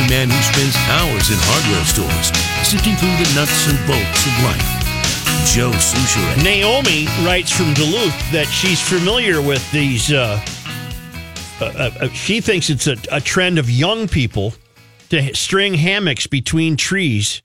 [0.00, 2.28] a man who spends hours in hardware stores
[2.66, 4.80] sifting through the nuts and bolts of life.
[5.52, 6.42] Joe Soucheray.
[6.44, 10.12] Naomi writes from Duluth that she's familiar with these.
[10.12, 10.40] Uh,
[11.60, 11.64] uh,
[12.00, 14.54] uh, she thinks it's a, a trend of young people
[15.10, 17.42] to string hammocks between trees.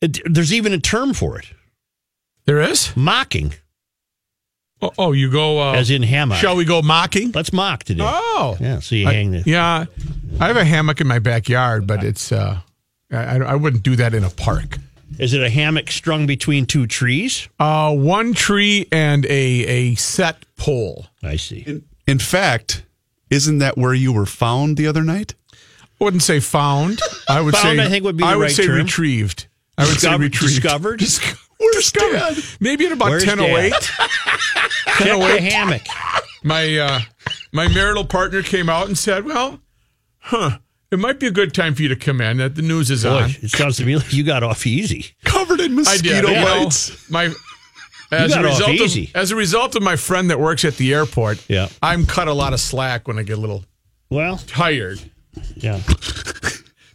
[0.00, 1.46] It, there's even a term for it
[2.44, 2.94] There is?
[2.96, 3.54] mocking,
[4.80, 5.60] Oh, oh, you go.
[5.60, 6.38] Uh, as in hammock.
[6.38, 7.32] shall we go mocking?
[7.32, 8.04] Let's mock today.
[8.06, 8.56] Oh.
[8.60, 9.42] Yeah, so you I- hang the.
[9.44, 9.86] yeah.
[10.40, 12.30] I have a hammock in my backyard, but it's.
[12.32, 12.60] uh
[13.10, 14.76] I, I wouldn't do that in a park.
[15.18, 17.48] Is it a hammock strung between two trees?
[17.58, 21.06] Uh, one tree and a a set pole.
[21.22, 21.64] I see.
[21.66, 22.84] In, in fact,
[23.30, 25.34] isn't that where you were found the other night?
[26.00, 27.00] I wouldn't say found.
[27.28, 28.76] I would Found, say I think, would be the I would right say term.
[28.76, 29.46] retrieved.
[29.76, 31.00] I would say Discovered- retrieved.
[31.00, 31.38] discovered?
[31.58, 32.42] Where's discovered.
[32.60, 33.72] Maybe at about Where's ten oh eight.
[33.72, 35.82] Check the hammock.
[36.42, 37.00] My uh,
[37.52, 39.60] my marital partner came out and said, "Well,
[40.18, 40.58] huh,
[40.90, 42.36] it might be a good time for you to come in.
[42.38, 45.06] That the news is Boy, on." it sounds to me like you got off easy.
[45.24, 46.44] Covered in I mosquito did.
[46.44, 47.10] Well, bites.
[47.10, 47.32] my
[48.10, 50.76] as got a off result of as a result of my friend that works at
[50.76, 51.44] the airport.
[51.48, 51.68] Yeah.
[51.82, 53.64] I'm cut a lot of slack when I get a little
[54.10, 55.00] Well, tired.
[55.56, 55.80] yeah.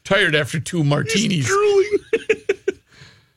[0.06, 1.50] Tired after two martinis.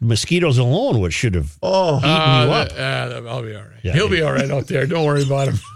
[0.01, 1.99] Mosquitoes alone would should have oh.
[1.99, 2.69] eaten you up.
[2.73, 3.71] Uh, uh, I'll be all right.
[3.83, 4.87] Yeah, He'll he- be all right out there.
[4.87, 5.57] Don't worry about him.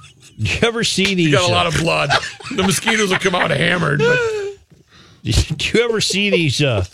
[0.42, 1.26] You ever see these?
[1.26, 2.08] He got a uh, lot of blood.
[2.56, 3.98] The mosquitoes will come out hammered.
[3.98, 4.18] But
[5.22, 6.86] Did you ever see these uh,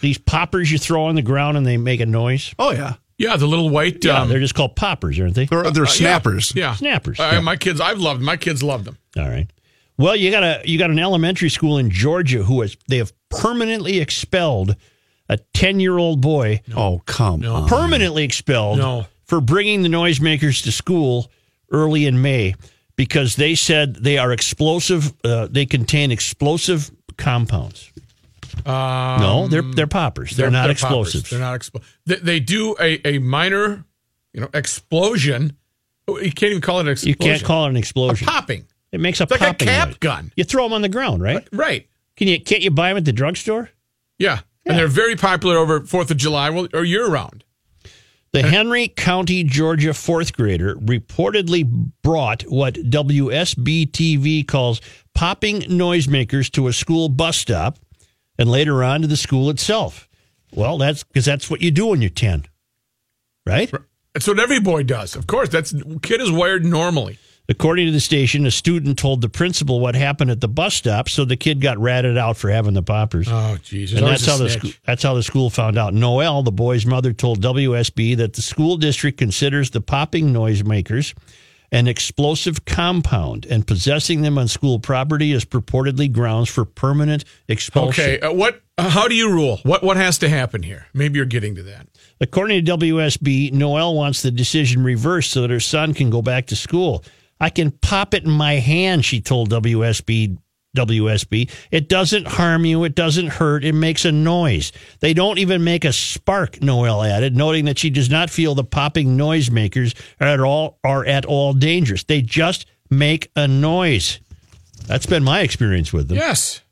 [0.00, 2.52] these poppers you throw on the ground and they make a noise?
[2.58, 4.04] Oh yeah, yeah, the little white.
[4.04, 5.44] Yeah, um, they're just called poppers, aren't they?
[5.44, 6.52] they're, they're snappers.
[6.56, 7.20] Yeah, Snappers.
[7.20, 7.40] Uh, Yeah.
[7.40, 8.18] My kids, I've loved.
[8.18, 8.26] them.
[8.26, 8.98] My kids loved them.
[9.16, 9.46] All right.
[9.96, 13.12] Well, you got a you got an elementary school in Georgia who has they have
[13.28, 14.74] permanently expelled
[15.30, 17.68] a ten year old boy, Oh come on.
[17.68, 19.06] permanently expelled No.
[19.24, 21.30] for bringing the noisemakers to school
[21.70, 22.54] early in May
[22.96, 25.14] because they said they are explosive.
[25.24, 27.90] Uh, they contain explosive compounds.
[28.66, 30.36] no, they're they're poppers.
[30.36, 30.72] They're, not poppers.
[30.82, 31.30] explosives.
[31.30, 31.92] They're not explosives.
[32.06, 33.84] They, they do a, a minor,
[34.32, 35.56] you know, explosion.
[36.08, 37.08] Oh, You can't even call it an explosion.
[37.08, 38.66] You can't call it an a popping.
[38.92, 39.98] It makes a It's like a cap noise.
[39.98, 40.32] gun.
[40.34, 41.46] You throw them on the ground, right?
[41.52, 41.88] Right.
[42.16, 43.70] Can you can't you buy them at the drugstore?
[44.18, 44.40] Yeah.
[44.66, 47.44] And they're very popular over Fourth of July well, or year round.
[48.32, 51.68] The Henry County, Georgia fourth grader reportedly
[52.02, 54.80] brought what WSB TV calls
[55.14, 57.78] popping noisemakers to a school bus stop
[58.38, 60.08] and later on to the school itself.
[60.54, 62.46] Well, that's because that's what you do when you're 10,
[63.46, 63.72] right?
[64.14, 65.16] That's what every boy does.
[65.16, 67.18] Of course, that's kid is wired normally.
[67.50, 71.08] According to the station, a student told the principal what happened at the bus stop,
[71.08, 73.26] so the kid got ratted out for having the poppers.
[73.28, 73.98] Oh, Jesus.
[73.98, 75.92] and that's how the school, that's how the school found out.
[75.92, 81.12] Noel, the boy's mother, told WSB that the school district considers the popping noisemakers
[81.72, 88.04] an explosive compound, and possessing them on school property is purportedly grounds for permanent expulsion.
[88.04, 88.60] Okay, uh, what?
[88.76, 89.60] Uh, how do you rule?
[89.62, 90.86] What what has to happen here?
[90.94, 91.86] Maybe you're getting to that.
[92.20, 96.46] According to WSB, Noel wants the decision reversed so that her son can go back
[96.46, 97.04] to school.
[97.40, 100.38] I can pop it in my hand, she told WSB.
[100.76, 101.50] WSB.
[101.72, 102.84] It doesn't harm you.
[102.84, 103.64] It doesn't hurt.
[103.64, 104.70] It makes a noise.
[105.00, 108.62] They don't even make a spark, Noel added, noting that she does not feel the
[108.62, 112.04] popping noisemakers are at all are at all dangerous.
[112.04, 114.20] They just make a noise.
[114.86, 116.18] That's been my experience with them.
[116.18, 116.62] Yes.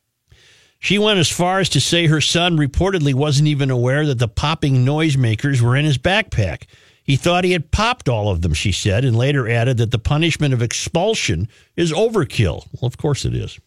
[0.80, 4.28] She went as far as to say her son reportedly wasn't even aware that the
[4.28, 6.66] popping noisemakers were in his backpack.
[7.08, 9.98] He thought he had popped all of them, she said, and later added that the
[9.98, 12.66] punishment of expulsion is overkill.
[12.74, 13.58] Well, of course it is.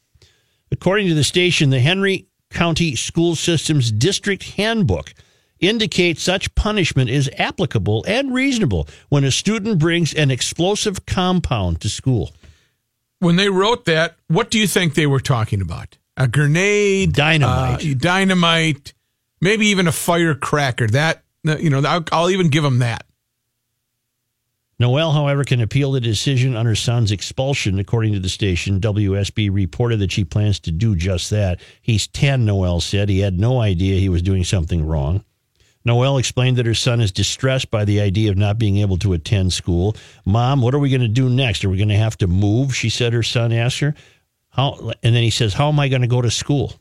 [0.72, 5.16] According to the station, the Henry County School System's district handbook
[5.60, 11.90] indicates such punishment is applicable and reasonable when a student brings an explosive compound to
[11.90, 12.36] school.
[13.18, 15.98] When they wrote that, what do you think they were talking about?
[16.16, 17.84] A grenade, Dynamite.
[17.84, 18.94] uh, dynamite,
[19.40, 20.86] maybe even a firecracker.
[20.86, 23.04] That you know, I'll, I'll even give them that.
[24.82, 27.78] Noel, however, can appeal the decision on her son's expulsion.
[27.78, 31.60] According to the station, WSB reported that she plans to do just that.
[31.84, 33.08] He's 10, Noel said.
[33.08, 35.24] He had no idea he was doing something wrong.
[35.86, 39.14] Noel explained that her son is distressed by the idea of not being able to
[39.14, 39.96] attend school.
[40.26, 41.64] Mom, what are we going to do next?
[41.64, 42.76] Are we going to have to move?
[42.76, 43.94] She said her son asked her.
[44.50, 46.74] How, and then he says, How am I going to go to school?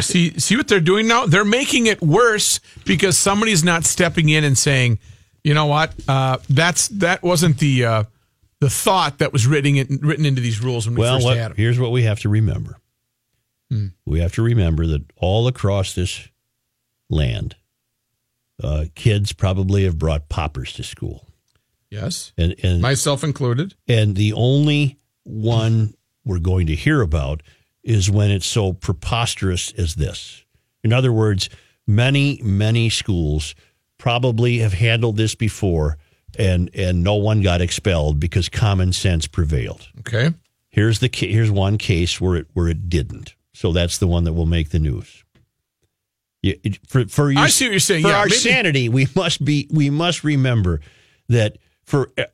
[0.00, 1.26] See, see what they're doing now?
[1.26, 4.98] They're making it worse because somebody's not stepping in and saying,
[5.44, 8.04] you know what, uh, that's that wasn't the uh,
[8.60, 11.36] the thought that was written in, written into these rules when we Well, first what,
[11.36, 11.56] had them.
[11.56, 12.78] here's what we have to remember.
[14.04, 16.28] We have to remember that all across this
[17.08, 17.56] land,
[18.62, 21.26] uh, kids probably have brought poppers to school,
[21.90, 23.74] Yes, and and myself included.
[23.88, 27.42] and the only one we're going to hear about
[27.82, 30.44] is when it's so preposterous as this.
[30.84, 31.48] In other words,
[31.86, 33.54] many, many schools
[34.02, 35.96] probably have handled this before
[36.36, 39.86] and and no one got expelled because common sense prevailed.
[40.00, 40.30] Okay.
[40.70, 43.36] Here's the here's one case where it where it didn't.
[43.54, 45.22] So that's the one that will make the news.
[46.42, 46.58] You,
[46.88, 48.02] for for your, I see what you're saying.
[48.02, 50.80] For Yeah, our maybe- sanity, we must be we must remember
[51.28, 52.24] that for eh,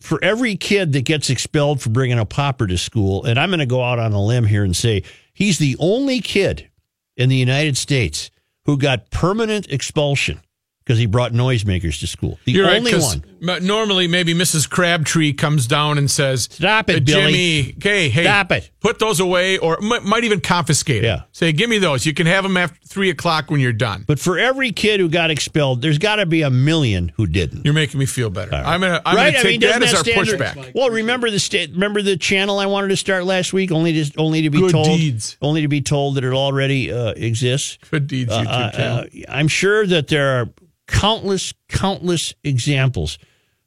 [0.00, 3.60] for every kid that gets expelled for bringing a popper to school, and I'm going
[3.60, 6.68] to go out on a limb here and say he's the only kid
[7.16, 8.32] in the United States
[8.64, 10.40] who got permanent expulsion
[10.84, 12.38] because he brought noisemakers to school.
[12.44, 12.82] The You're right.
[12.82, 13.22] one.
[13.64, 14.68] Normally, maybe Mrs.
[14.70, 17.32] Crabtree comes down and says, Stop it, "Uh, Billy.
[17.62, 21.14] Jimmy, okay, hey, Stop it." Put those away, or m- might even confiscate Yeah.
[21.16, 21.20] it.
[21.32, 22.06] Say, give me those.
[22.06, 24.04] You can have them after three o'clock when you're done.
[24.06, 27.64] But for every kid who got expelled, there's got to be a million who didn't.
[27.64, 28.54] You're making me feel better.
[28.54, 29.26] I'm gonna, I'm right?
[29.32, 30.72] gonna I take mean, that as our standard- pushback.
[30.74, 34.12] Well, remember the sta- remember the channel I wanted to start last week, only to
[34.18, 35.36] only to be Good told deeds.
[35.42, 37.78] only to be told that it already uh, exists.
[37.90, 38.98] Good deeds, YouTube Uh, channel.
[38.98, 40.48] uh, I'm sure that there are
[40.86, 43.18] countless, countless examples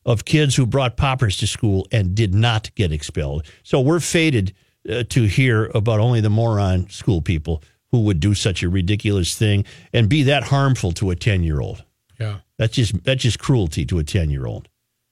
[0.06, 3.46] of kids who brought poppers to school and did not get expelled.
[3.64, 4.54] So we're fated
[4.90, 9.36] uh, to hear about only the moron school people who would do such a ridiculous
[9.36, 11.84] thing and be that harmful to a 10 year old.
[12.20, 12.40] yeah.
[12.58, 14.70] That's just that's just cruelty to a 10 year old.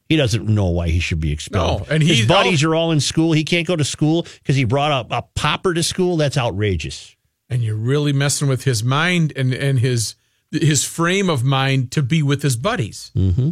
[0.07, 1.89] He doesn't know why he should be expelled.
[1.89, 3.33] No, and his buddies are all in school.
[3.33, 6.17] He can't go to school because he brought a, a popper to school.
[6.17, 7.15] That's outrageous.
[7.49, 10.15] And you're really messing with his mind and, and his
[10.53, 13.11] his frame of mind to be with his buddies.
[13.15, 13.49] Mm-hmm.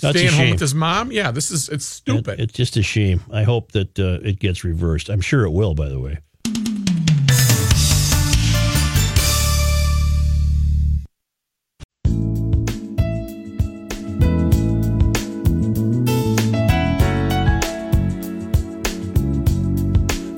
[0.00, 1.12] That's a Staying home with his mom.
[1.12, 2.40] Yeah, this is it's stupid.
[2.40, 3.20] It- it's just a shame.
[3.30, 5.08] I hope that uh, it gets reversed.
[5.08, 5.74] I'm sure it will.
[5.74, 6.18] By the way.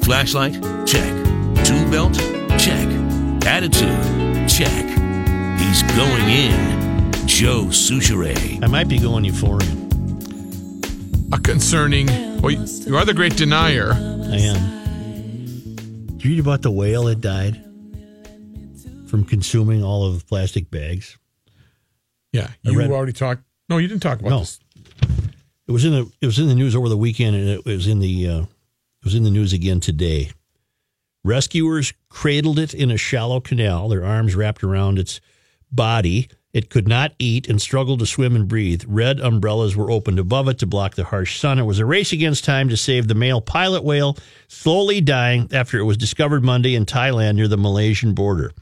[0.05, 0.55] Flashlight?
[0.87, 1.11] Check.
[1.65, 2.15] Tool belt?
[2.59, 2.87] Check.
[3.47, 4.49] Attitude?
[4.49, 4.84] Check.
[5.65, 7.13] He's going in.
[7.27, 8.63] Joe Soucheray.
[8.63, 9.83] I might be going euphorian.
[11.33, 12.07] a concerning.
[12.41, 13.93] Well, you you are the great denier.
[13.93, 15.75] I am.
[16.17, 17.61] Did you read about the whale that died
[19.09, 21.19] from consuming all of the plastic bags?
[22.33, 23.43] Yeah, you read- already talked.
[23.69, 24.39] No, you didn't talk about No.
[24.41, 24.61] this.
[25.67, 27.87] It was in the it was in the news over the weekend, and it was
[27.87, 30.31] in the uh, it was in the news again today.
[31.25, 35.21] Rescuers cradled it in a shallow canal, their arms wrapped around its
[35.75, 36.29] body.
[36.53, 38.85] It could not eat and struggled to swim and breathe.
[38.87, 41.59] Red umbrellas were opened above it to block the harsh sun.
[41.59, 44.17] It was a race against time to save the male pilot whale,
[44.47, 48.53] slowly dying after it was discovered Monday in Thailand near the Malaysian border.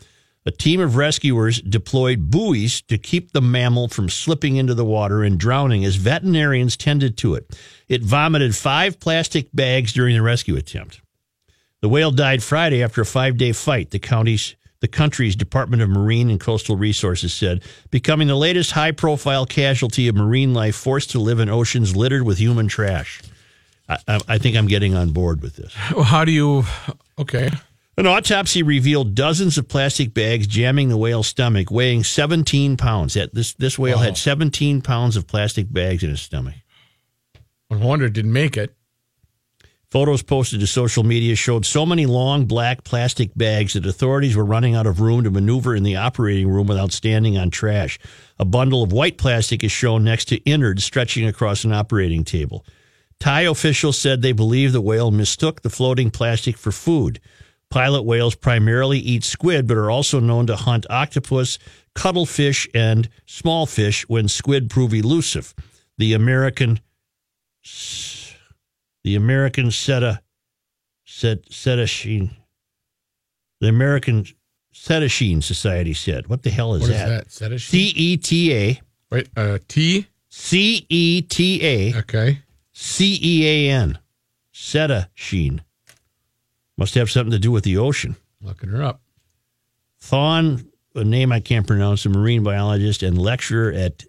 [0.44, 5.22] A team of rescuers deployed buoys to keep the mammal from slipping into the water
[5.22, 7.56] and drowning as veterinarians tended to it.
[7.88, 11.00] It vomited five plastic bags during the rescue attempt.
[11.80, 15.88] The whale died Friday after a five day fight, the county's the country's Department of
[15.88, 21.10] Marine and Coastal Resources said, becoming the latest high profile casualty of marine life forced
[21.12, 23.22] to live in oceans littered with human trash.
[23.88, 25.74] I, I, I think I'm getting on board with this.
[25.94, 26.64] Well, How do you?
[27.18, 27.48] Okay,
[27.96, 33.14] An autopsy revealed dozens of plastic bags jamming the whale's stomach, weighing 17 pounds.
[33.14, 34.02] That this this whale Wow.
[34.02, 36.54] had 17 pounds of plastic bags in his stomach.
[37.70, 38.74] no wonder it didn't make it.
[39.92, 44.42] Photos posted to social media showed so many long black plastic bags that authorities were
[44.42, 47.98] running out of room to maneuver in the operating room without standing on trash.
[48.38, 52.64] A bundle of white plastic is shown next to innards stretching across an operating table.
[53.20, 57.20] Thai officials said they believe the whale mistook the floating plastic for food.
[57.68, 61.58] Pilot whales primarily eat squid, but are also known to hunt octopus,
[61.94, 65.54] cuttlefish, and small fish when squid prove elusive.
[65.98, 66.80] The American
[69.04, 70.20] the American Ceta,
[71.04, 72.30] Cet, Cetashine,
[73.60, 74.26] the American
[74.74, 76.28] Cetashine Society said.
[76.28, 77.08] What the hell is What is that?
[77.08, 77.28] that?
[77.28, 77.60] Cetashine?
[77.60, 78.80] C E T A,
[79.10, 80.06] Wait, uh, T.
[80.28, 82.38] C E T A, Okay.
[82.72, 83.98] C E A N,
[84.54, 85.60] Cetashine.
[86.78, 88.16] Must have something to do with the ocean.
[88.40, 89.02] Looking her up.
[90.00, 94.04] Thon, a name I can't pronounce, a marine biologist and lecturer at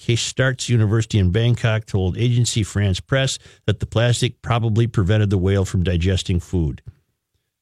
[0.00, 5.64] Kasetsart University in Bangkok, told Agency France Press that the plastic probably prevented the whale
[5.64, 6.82] from digesting food.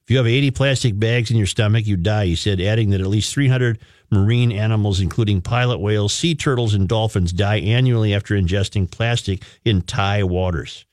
[0.09, 3.03] If you have 80 plastic bags in your stomach, you die, he said, adding that
[3.03, 3.79] at least 300
[4.11, 9.83] marine animals, including pilot whales, sea turtles, and dolphins, die annually after ingesting plastic in
[9.83, 10.87] Thai waters.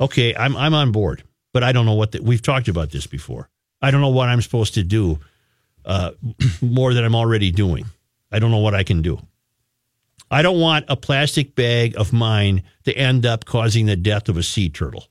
[0.00, 1.22] Okay, I'm, I'm on board,
[1.52, 3.48] but I don't know what the, we've talked about this before.
[3.80, 5.20] I don't know what I'm supposed to do
[5.84, 6.12] uh,
[6.60, 7.84] more than I'm already doing.
[8.32, 9.20] I don't know what I can do.
[10.30, 14.36] I don't want a plastic bag of mine to end up causing the death of
[14.36, 15.06] a sea turtle.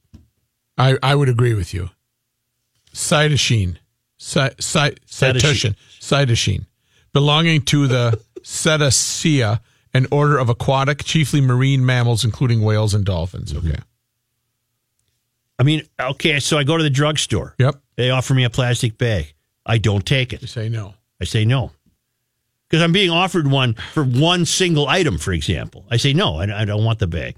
[0.78, 1.90] I I would agree with you.
[2.94, 3.78] cytosine,
[4.18, 6.66] cy, cy, cytosine, cytosine,
[7.14, 9.60] belonging to the Cetacea,
[9.94, 13.52] an order of aquatic, chiefly marine mammals, including whales and dolphins.
[13.54, 13.68] Mm-hmm.
[13.72, 13.80] Okay.
[15.60, 17.54] I mean, okay, so I go to the drugstore.
[17.60, 17.76] Yep.
[17.98, 19.34] They offer me a plastic bag.
[19.66, 20.48] I don't take You it.
[20.48, 20.94] say no.
[21.22, 21.72] I say no.
[22.70, 25.86] Because I'm being offered one for one single item, for example.
[25.90, 27.38] I say no, I, I don't want the bag.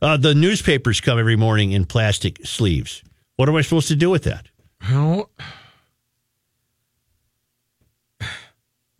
[0.00, 3.02] Uh, the newspapers come every morning in plastic sleeves.
[3.36, 4.48] What am I supposed to do with that?
[4.90, 5.30] Well,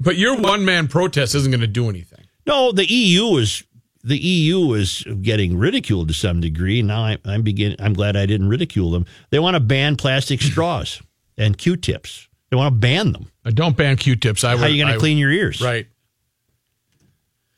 [0.01, 2.25] but your one man protest isn't going to do anything.
[2.47, 3.65] No, the EU is
[4.03, 6.83] the EU is getting ridiculed to some degree.
[6.83, 7.75] Now I, I'm begin.
[7.79, 9.07] I'm glad I didn't ridicule them.
[9.31, 11.01] They want to ban plastic straws
[11.39, 12.29] and Q-tips.
[12.51, 13.31] They want to ban them.
[13.45, 14.45] I don't ban Q-tips.
[14.45, 15.61] I How are you going to clean your ears?
[15.61, 15.87] Right.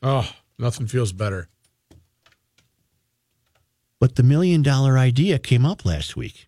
[0.01, 1.49] Oh, nothing feels better.
[3.99, 6.47] But the million dollar idea came up last week.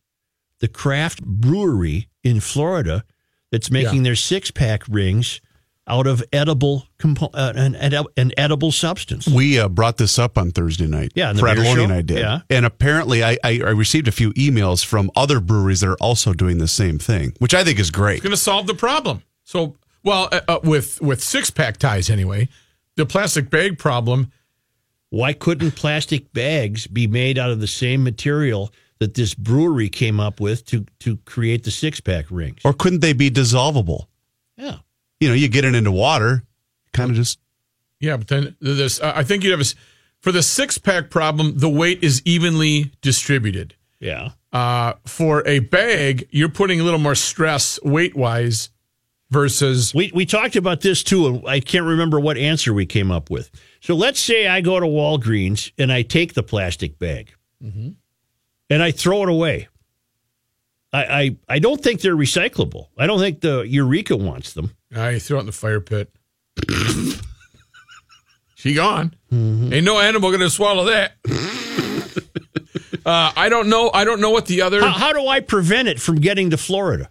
[0.60, 3.04] The craft brewery in Florida
[3.52, 4.04] that's making Yeah.
[4.04, 5.42] their six pack rings
[5.90, 9.28] out of edible compo- uh, an, edi- an edible substance.
[9.28, 11.12] We uh, brought this up on Thursday night.
[11.16, 11.84] Yeah, in the Fred beer show?
[11.84, 12.20] and I did.
[12.20, 12.42] Yeah.
[12.50, 16.34] And apparently, I, I, I received a few emails from other breweries that are also
[16.34, 18.16] doing the same thing, which I think is great.
[18.18, 19.24] It's going to solve the problem.
[19.44, 22.48] So, well, uh, uh, with with six pack ties anyway,
[22.96, 24.32] the plastic bag problem.
[25.12, 30.20] Why couldn't plastic bags be made out of the same material that this brewery came
[30.20, 32.60] up with to to create the six pack rings?
[32.64, 34.06] Or couldn't they be dissolvable?
[34.56, 34.78] Yeah.
[35.20, 36.44] You know, you get it into water,
[36.94, 37.40] kind of just.
[38.00, 39.66] Yeah, but then this, I think you have a
[40.22, 41.58] for the six pack problem.
[41.58, 43.76] The weight is evenly distributed.
[44.00, 44.32] Yeah.
[44.52, 48.70] Uh, for a bag, you're putting a little more stress weight wise
[49.30, 53.12] versus We we talked about this too, and I can't remember what answer we came
[53.12, 53.52] up with.
[53.82, 57.34] So let's say I go to Walgreens and I take the plastic bag
[58.70, 59.68] and I throw it away.
[60.92, 62.88] I, I I don't think they're recyclable.
[62.98, 64.72] I don't think the Eureka wants them.
[64.96, 66.12] I throw it in the fire pit.
[68.56, 69.14] she gone.
[69.32, 71.14] Ain't no animal gonna swallow that.
[73.06, 73.92] uh, I don't know.
[73.94, 74.82] I don't know what the other.
[74.82, 77.10] How, how do I prevent it from getting to Florida?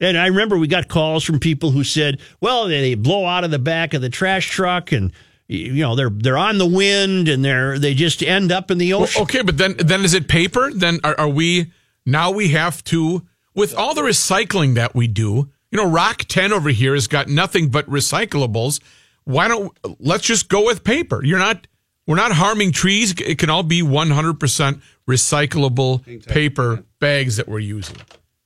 [0.00, 3.50] And I remember we got calls from people who said, "Well, they blow out of
[3.50, 5.12] the back of the trash truck, and
[5.48, 8.92] you know they're they're on the wind, and they're they just end up in the
[8.94, 10.72] ocean." Okay, but then then is it paper?
[10.72, 11.72] Then are, are we
[12.06, 15.50] now we have to with all the recycling that we do?
[15.70, 18.80] You know, RockTenn over here has got nothing but recyclables.
[19.24, 21.24] Why don't let's just go with paper?
[21.24, 21.66] You're not
[22.06, 23.14] we're not harming trees.
[23.18, 27.96] It can all be 100% recyclable paper bags that we're using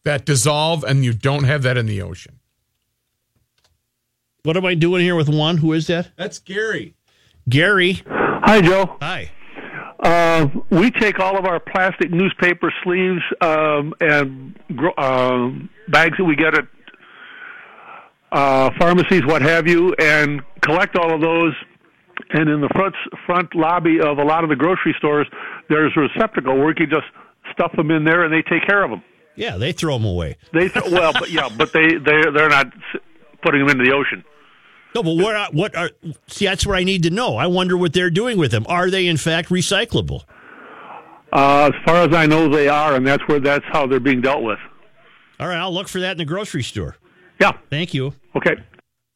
[0.05, 2.38] that dissolve, and you don't have that in the ocean.
[4.49, 5.59] What am I doing here with one?
[5.59, 6.09] Who is that?
[6.17, 6.95] That's Gary.
[7.51, 8.01] Gary.
[8.09, 8.97] Hi, Joe.
[9.03, 9.31] Hi.
[10.03, 16.25] Uh, we take all of our plastic newspaper sleeves um, and gro- um bags that
[16.25, 16.67] we get at
[18.33, 21.53] uh, pharmacies, what have you, and collect all of those.
[22.31, 22.95] And in the front
[23.27, 25.27] front lobby of a lot of the grocery stores,
[25.69, 27.07] there's a receptacle where you can just
[27.53, 29.03] stuff them in there, and they take care of them.
[29.37, 30.39] Yeah, they throw them away.
[30.55, 32.73] They th- well, but yeah, but they they they're not
[33.43, 34.25] putting them into the ocean.
[34.99, 35.91] No, but what are, what are?
[36.27, 37.37] See, that's what I need to know.
[37.37, 38.67] I wonder what they're doing with them.
[38.69, 40.25] Are they in fact recyclable?
[41.33, 44.21] Uh, as far as I know, they are, and that's where that's how they're being
[44.21, 44.59] dealt with.
[45.39, 46.97] All right, I'll look for that in the grocery store.
[47.41, 47.53] Yeah.
[47.71, 48.13] Thank you.
[48.35, 48.57] Okay.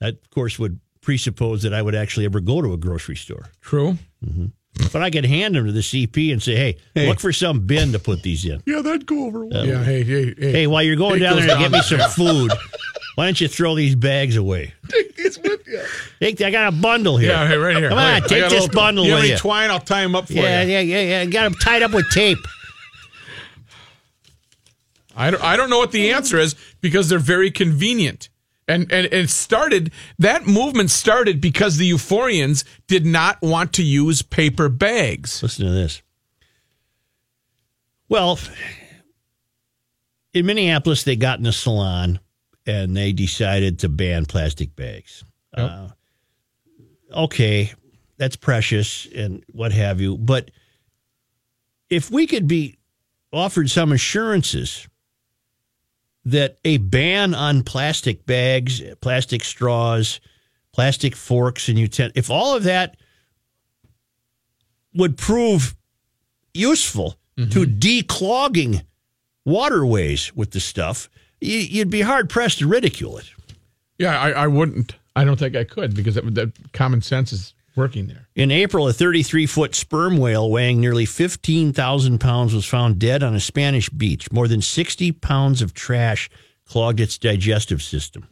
[0.00, 3.46] That, of course, would presuppose that I would actually ever go to a grocery store.
[3.60, 3.98] True.
[4.92, 6.54] But I could hand them to the CP and say,
[6.94, 8.62] hey, look for some bin to put these in.
[8.66, 9.66] Yeah, that'd go over well.
[9.66, 9.82] Yeah.
[9.82, 10.04] Hey.
[10.04, 10.34] Hey.
[10.38, 10.52] Hey.
[10.52, 12.52] Hey, while you're going Take down there to get me some food,
[13.16, 14.74] why don't you throw these bags away?
[16.22, 17.30] Take, I got a bundle here.
[17.30, 17.88] Yeah, right here.
[17.88, 19.70] Come on, I take this bundle you have any twine?
[19.70, 20.70] I'll tie them up for Yeah, you.
[20.74, 21.24] yeah, yeah, yeah.
[21.24, 22.38] Got them tied up with tape.
[25.16, 28.28] I don't, I don't know what the answer is because they're very convenient.
[28.68, 34.22] And, and it started, that movement started because the euphorians did not want to use
[34.22, 35.42] paper bags.
[35.42, 36.02] Listen to this.
[38.08, 38.38] Well,
[40.32, 42.20] in Minneapolis, they got in a salon
[42.64, 45.24] and they decided to ban plastic bags.
[45.52, 45.88] Uh,
[47.12, 47.72] okay,
[48.16, 50.16] that's precious and what have you.
[50.16, 50.50] But
[51.90, 52.78] if we could be
[53.32, 54.86] offered some assurances
[56.24, 60.20] that a ban on plastic bags, plastic straws,
[60.72, 62.96] plastic forks, and utensils, if all of that
[64.94, 65.74] would prove
[66.54, 67.78] useful to mm-hmm.
[67.78, 68.84] declogging
[69.44, 71.08] waterways with the stuff,
[71.40, 73.30] you, you'd be hard pressed to ridicule it.
[73.98, 74.94] Yeah, I, I wouldn't.
[75.14, 78.28] I don't think I could because that, that common sense is working there.
[78.34, 83.34] In April, a 33 foot sperm whale weighing nearly 15,000 pounds was found dead on
[83.34, 84.30] a Spanish beach.
[84.32, 86.30] More than 60 pounds of trash
[86.64, 88.26] clogged its digestive system.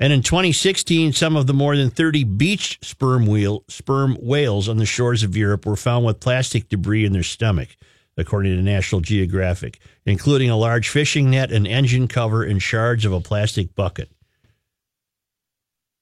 [0.00, 4.76] And in 2016, some of the more than 30 beach sperm, wheel, sperm whales on
[4.78, 7.76] the shores of Europe were found with plastic debris in their stomach,
[8.16, 13.12] according to National Geographic, including a large fishing net, an engine cover, and shards of
[13.12, 14.10] a plastic bucket.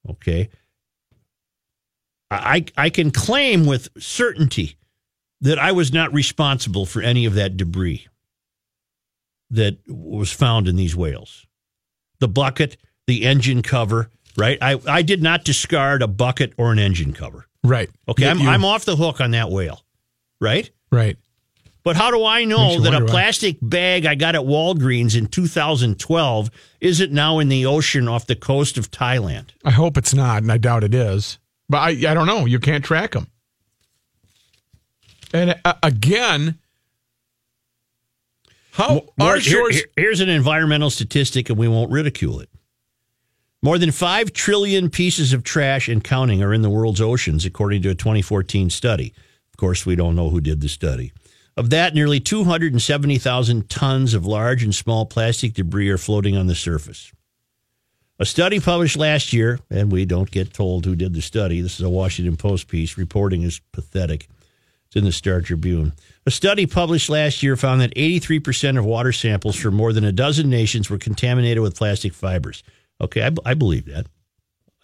[0.09, 0.49] Okay.
[2.31, 4.77] I, I can claim with certainty
[5.43, 8.07] that I was not responsible for any of that debris
[9.51, 11.47] that was found in these whales.
[12.21, 14.57] The bucket, the engine cover, right?
[14.63, 17.47] I, I did not discard a bucket or an engine cover.
[17.63, 17.91] Right.
[18.09, 19.85] Okay, You- I'm, you- I'm off the hook on that whale,
[20.41, 20.71] right?
[20.91, 21.19] right.
[21.85, 23.11] But how do I know that a wonder why.
[23.11, 28.37] plastic bag I got at Walgreens in 2012 isn't now in the ocean off the
[28.37, 29.49] coast of Thailand?
[29.65, 31.39] I hope it's not, and I doubt it is.
[31.69, 32.47] But I, I don't know.
[32.47, 33.27] You can't track them.
[35.33, 36.59] And uh, again,
[38.73, 42.49] how More- our here- here- here's an environmental statistic, and we won't ridicule it.
[43.63, 47.83] More than 5 trillion pieces of trash and counting are in the world's oceans, according
[47.83, 49.13] to a 2014 study.
[49.53, 51.13] Of course, we don't know who did the study.
[51.57, 56.55] Of that, nearly 270,000 tons of large and small plastic debris are floating on the
[56.55, 57.13] surface.
[58.19, 61.61] A study published last year, and we don't get told who did the study.
[61.61, 62.97] This is a Washington Post piece.
[62.97, 64.29] Reporting is pathetic.
[64.87, 65.93] It's in the Star Tribune.
[66.25, 70.13] A study published last year found that 83% of water samples from more than a
[70.13, 72.63] dozen nations were contaminated with plastic fibers.
[73.01, 74.07] Okay, I, b- I believe that.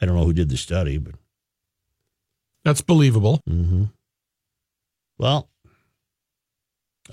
[0.00, 1.14] I don't know who did the study, but
[2.64, 3.40] That's believable.
[3.48, 3.84] Mm-hmm.
[5.18, 5.48] well,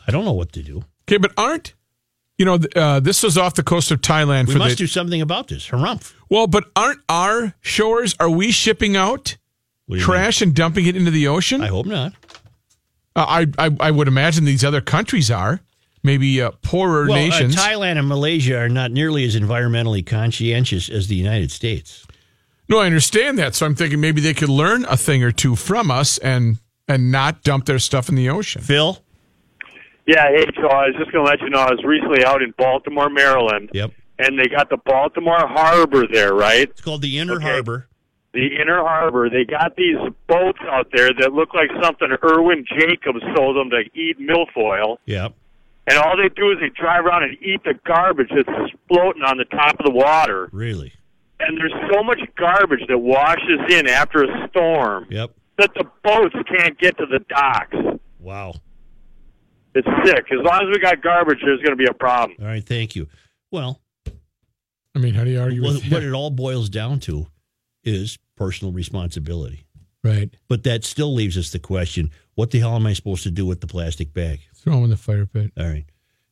[0.07, 0.83] I don't know what to do.
[1.07, 1.73] Okay, but aren't
[2.37, 2.59] you know?
[2.75, 5.47] Uh, this was off the coast of Thailand We for must the do something about
[5.47, 5.67] this.
[5.69, 6.13] Harumph.
[6.29, 8.15] well, but aren't our shores?
[8.19, 9.37] Are we shipping out
[9.85, 11.61] What do you trash and dumping it into the ocean?
[11.61, 12.13] I hope not.
[13.15, 13.25] Uh,
[13.57, 15.61] I, I I would imagine these other countries are
[16.03, 17.55] maybe uh, poorer Well, uh, nations.
[17.55, 22.05] Thailand and Malaysia are not nearly as environmentally conscientious as the United States.
[22.67, 23.55] no, I understand that.
[23.55, 27.11] So I'm thinking maybe they could learn a thing or two from us and and
[27.11, 28.61] not dump their stuff in the ocean.
[28.61, 28.99] Phil?
[30.07, 32.41] Yeah, hey, Joe, I was just going to let you know I was recently out
[32.43, 33.91] in Baltimore, Maryland, Yep.
[34.19, 36.69] and they got the Baltimore Harbor there, right?
[36.69, 37.43] It's called the Inner Okay.
[37.45, 37.87] Harbor.
[38.33, 39.29] The Inner Harbor.
[39.29, 39.95] They got these
[40.27, 44.97] boats out there that look like something Irwin Jacobs sold them to eat milfoil.
[45.05, 45.33] Yep.
[45.87, 49.37] And all they do is they drive around and eat the garbage that's floating on
[49.37, 50.49] the top of the water.
[50.51, 50.93] Really?
[51.39, 55.31] And there's so much garbage that washes in after a storm Yep.
[55.57, 57.75] that the boats can't get to the docks.
[58.19, 58.55] Wow.
[59.75, 60.25] It's sick.
[60.31, 62.37] As long as we got garbage, there's going to be a problem.
[62.41, 62.65] All right.
[62.65, 63.07] Thank you.
[63.51, 63.81] Well,
[64.95, 67.27] I mean, how do you argue what, with what it all boils down to
[67.83, 69.65] is personal responsibility.
[70.03, 70.29] Right.
[70.47, 73.45] But that still leaves us the question: What the hell am I supposed to do
[73.45, 74.41] with the plastic bag?
[74.55, 75.51] Throw them in the fire pit.
[75.57, 75.85] All right.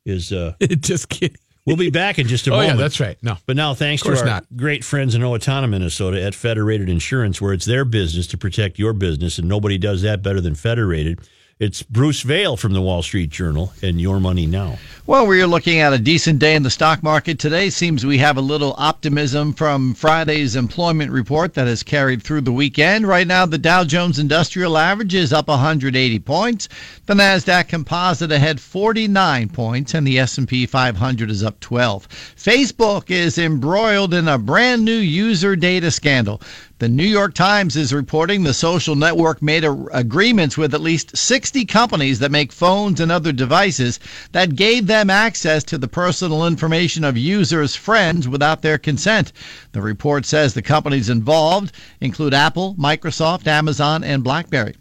[0.06, 1.38] Is uh, Just kidding.
[1.66, 2.72] we'll be back in just a Oh moment.
[2.78, 3.18] yeah, that's right.
[3.24, 3.38] No.
[3.46, 4.46] But now, thanks to our not.
[4.56, 8.94] great friends in Owatonna, Minnesota at Federated Insurance, where it's their business to protect your
[8.94, 11.20] business, and nobody does that better than Federated.
[11.60, 14.80] It's Bruce Vail from the Wall Street Journal and Your Money Now.
[15.06, 17.70] Well, we're looking at a decent day in the stock market today.
[17.70, 22.52] Seems we have a little optimism from Friday's employment report that has carried through the
[22.52, 23.06] weekend.
[23.06, 26.70] Right now, the Dow Jones Industrial Average is up 180 points.
[27.06, 32.10] The Nasdaq Composite ahead 49 points, and the S&P 500 is up 12.
[32.10, 36.42] Facebook is embroiled in a brand new user data scandal.
[36.84, 41.15] The New York Times is reporting the social network made a, agreements with at least
[41.15, 44.02] 60 companies that make phones and other devices
[44.34, 49.32] that gave them access to the personal information of users' friends without their consent.
[49.72, 54.76] The report says the companies involved include Apple, Microsoft, Amazon, and BlackBerry.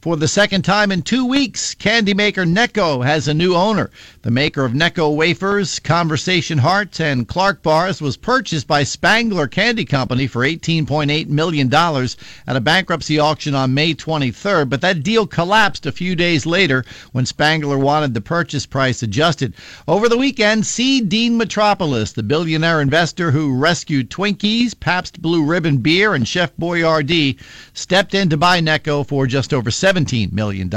[0.00, 3.90] For the second time in two weeks, candy maker Necco has a new owner.
[4.22, 9.84] The maker of Necco wafers, Conversation Hearts, and Clark bars was purchased by Spangler Candy
[9.84, 15.86] Company for $18.8 million at a bankruptcy auction on May 23rd, but that deal collapsed
[15.86, 19.54] a few days later when Spangler wanted the purchase price adjusted.
[19.86, 21.00] Over the weekend, C.
[21.00, 27.38] Dean Metropoulos, the billionaire investor who rescued Twinkies, Pabst Blue Ribbon Beer, and Chef Boyardee,
[27.72, 30.70] stepped in to buy Necco for just over $17 million.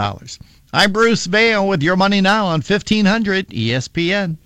[0.74, 4.38] I'm Bruce Vail with Your Money Now on E 1500 ESPN.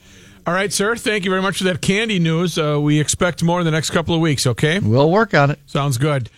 [0.48, 0.96] All right, sir.
[0.96, 2.58] Thank you very much for that candy news.
[2.58, 4.46] Uh, we expect more in the next couple of weeks.
[4.46, 4.80] Okay.
[4.80, 5.60] We'll work on it.
[5.66, 6.30] Sounds good.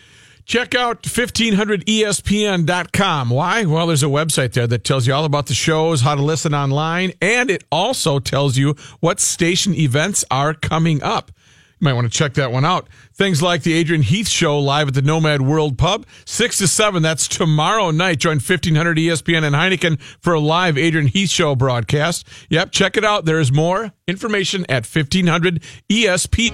[0.46, 3.30] Check out E 1500ESPN.com.
[3.30, 3.66] Why?
[3.66, 6.54] Well, there's a website there that tells you all about the shows, how to listen
[6.54, 11.34] online, and it also tells you what station events are coming up.
[11.80, 12.88] You might want to check that one out.
[13.14, 17.04] Things like the Adrian Heath Show live at the Nomad World Pub, 6 to 7.
[17.04, 18.18] That's tomorrow night.
[18.18, 22.28] Join 1500 ESPN and Heineken for a live Adrian Heath Show broadcast.
[22.50, 23.26] Yep, check it out.
[23.26, 26.52] There's more information at 1500 ESP.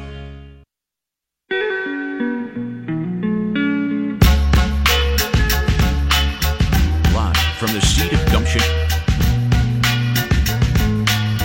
[7.13, 8.61] Live from the seat of gumption.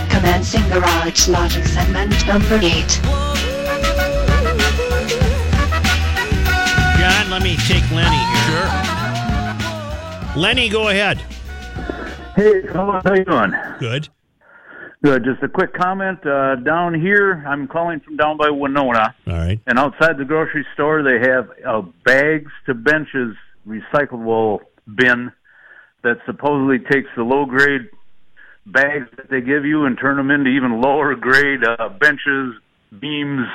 [0.09, 3.28] Commencing garage logic segment number 8.
[7.39, 8.67] Let me take Lenny here.
[8.67, 10.41] Sure.
[10.41, 11.19] Lenny, go ahead.
[12.35, 13.53] Hey, fellas, how you doing?
[13.79, 14.09] Good.
[15.01, 15.23] Good.
[15.23, 16.19] Just a quick comment.
[16.25, 19.57] Uh, down here, I'm calling from down by Winona, All right.
[19.67, 24.59] and outside the grocery store, they have a bags to benches recyclable
[24.93, 25.31] bin
[26.03, 27.87] that supposedly takes the low grade
[28.65, 32.55] bags that they give you and turn them into even lower grade uh, benches,
[32.99, 33.47] beams,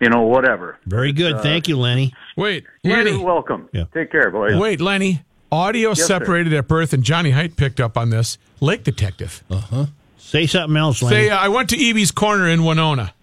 [0.00, 0.78] you know, whatever.
[0.86, 1.40] Very good.
[1.42, 2.12] Thank you, Lenny.
[2.36, 3.16] Wait, You're Lenny.
[3.22, 3.68] welcome.
[3.72, 3.84] Yeah.
[3.92, 4.56] Take care, boys.
[4.58, 5.22] Wait, Lenny.
[5.50, 6.04] Audio sir.
[6.04, 8.36] separated at birth, and Johnny Height picked up on this.
[8.60, 9.42] Lake Detective.
[9.50, 9.86] Uh huh.
[10.18, 11.16] Say something else, Lenny.
[11.16, 13.14] Say, uh, I went to Evie's Corner in Winona.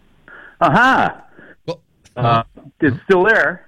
[0.61, 1.21] Aha!
[1.67, 1.81] Well,
[2.15, 2.43] Uh,
[2.79, 3.67] it's still there.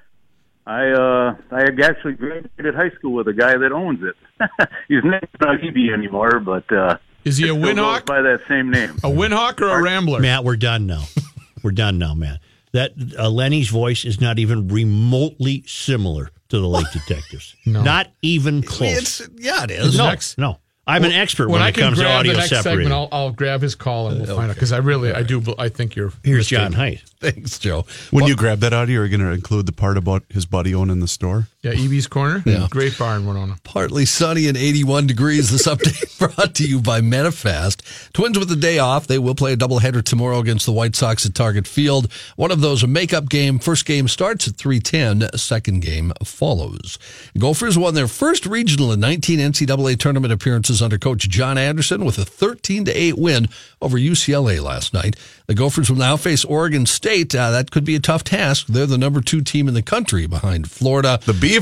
[0.65, 4.15] I uh, I actually graduated high school with a guy that owns it.
[4.88, 8.06] He's not EB anymore, but uh, Is he a still Winhawk?
[8.06, 8.91] by that same name.
[9.04, 10.20] A Winhawk or a Rambler?
[10.20, 11.04] Matt, we're done now.
[11.63, 12.39] we're done now, Matt.
[12.78, 17.56] That uh, Lenny's voice is not even remotely similar to the Lake Detectives.
[17.66, 17.82] No.
[17.82, 19.20] Not even close.
[19.20, 19.98] it's yeah, it is.
[19.98, 20.60] no, next- no.
[20.90, 22.94] I'm an expert when, when I it can comes to grab the audio next segment,
[22.94, 25.68] I'll, I'll grab his call and we'll find out because I really, I do, I
[25.68, 26.13] think you're.
[26.24, 27.04] Here's John Height.
[27.20, 27.86] Thanks, Joe.
[28.12, 30.74] When you grab that audio, are you're going to include the part about his buddy
[30.74, 31.50] owning the store.
[31.67, 32.41] Yeah, Evie's Corner.
[32.45, 32.67] Yeah.
[32.69, 33.58] Great bar in Winona.
[33.63, 35.51] Partly sunny and 81 degrees.
[35.51, 37.82] This update brought to you by Medifast.
[38.13, 39.06] Twins with the day off.
[39.06, 42.12] They will play a doubleheader tomorrow against the White Sox at Target Field.
[42.38, 43.60] One of those a makeup game.
[43.60, 45.38] First game starts at 310.
[45.38, 46.97] Second game follows.
[47.38, 52.17] Gophers won their first regional in 19 NCAA tournament appearances under coach John Anderson with
[52.17, 53.49] a 13 to 8 win
[53.82, 55.17] over UCLA last night.
[55.47, 57.34] The Gophers will now face Oregon State.
[57.36, 58.67] Uh, that could be a tough task.
[58.67, 61.19] They're the number two team in the country behind Florida.
[61.25, 61.57] The Beavers.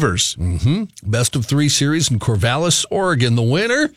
[1.04, 3.36] Best of three series in Corvallis, Oregon.
[3.36, 3.92] The winner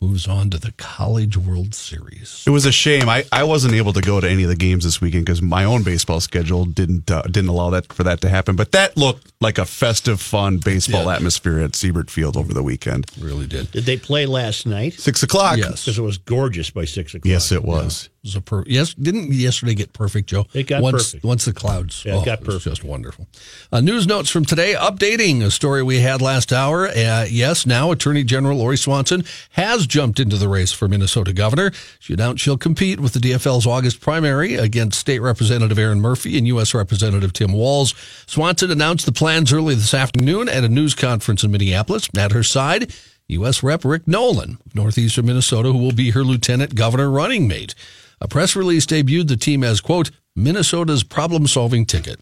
[0.00, 2.42] moves on to the College World Series.
[2.46, 3.08] It was a shame.
[3.08, 5.64] I, I wasn't able to go to any of the games this weekend because my
[5.64, 8.56] own baseball schedule didn't uh, didn't allow that for that to happen.
[8.56, 11.14] But that looked like a festive, fun baseball Yeah.
[11.16, 13.06] atmosphere at Siebert Field over the weekend.
[13.20, 13.70] Really did.
[13.70, 14.94] Did they play last night?
[14.94, 15.58] Six o'clock.
[15.58, 15.84] Yes.
[15.84, 17.30] Because it was gorgeous by six o'clock.
[17.30, 18.08] Yes, it was.
[18.22, 20.46] It was a per- yes, didn't yesterday get perfect, Joe?
[20.54, 21.24] It got once, perfect.
[21.24, 22.04] Once the clouds.
[22.04, 22.76] Yeah, it oh, got was perfect.
[22.76, 23.26] just wonderful.
[23.72, 26.86] Uh, news notes from today, updating a story we had last hour.
[26.86, 31.72] Uh, yes, now Attorney General Lori Swanson has jumped into the race for Minnesota governor.
[31.98, 36.46] She announced she'll compete with the DFL's August primary against State Representative Erin Murphy and
[36.46, 36.74] U.S.
[36.74, 37.92] Representative Tim Walz.
[38.26, 42.08] Swanson announced the plans early this afternoon at a news conference in Minneapolis.
[42.16, 42.94] At her side,
[43.26, 43.64] U.S.
[43.64, 47.74] Rep Rick Nolan northeastern Minnesota, who will be her lieutenant governor running mate.
[48.22, 52.20] A press release debuted the team as, quote, Minnesota's problem solving ticket.